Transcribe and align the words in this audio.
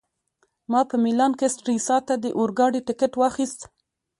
ما 0.71 0.81
په 0.89 0.95
میلان 1.03 1.31
کي 1.39 1.47
سټریسا 1.55 1.97
ته 2.07 2.13
د 2.23 2.25
اورګاډي 2.37 2.81
ټکټ 2.87 3.11
واخیست. 3.17 3.59